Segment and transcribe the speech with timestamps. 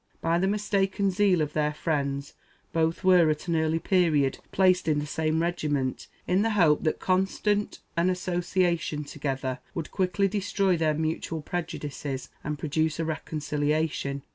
[0.19, 2.33] By the mistaken zeal of their friends
[2.73, 6.99] both were, at an early period, placed in the same regiment, in the hope that
[6.99, 14.23] constant as association together would quickly destroy their mutual prejudices, and produce a reconciliation.